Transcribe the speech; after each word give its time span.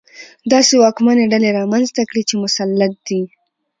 داسې 0.51 0.73
واکمنې 0.81 1.25
ډلې 1.33 1.49
رامنځته 1.59 2.01
کړي 2.09 2.23
چې 2.29 2.35
مسلط 2.43 2.93
دي. 3.07 3.21